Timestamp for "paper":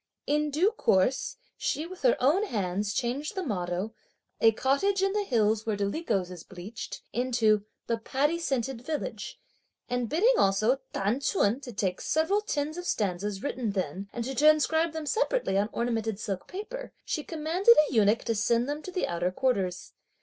16.47-16.91